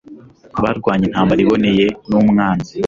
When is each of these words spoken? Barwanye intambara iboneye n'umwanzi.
Barwanye 0.63 1.05
intambara 1.07 1.39
iboneye 1.45 1.85
n'umwanzi. 2.09 2.75